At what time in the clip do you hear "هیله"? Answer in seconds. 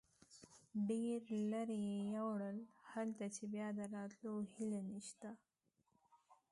4.53-4.81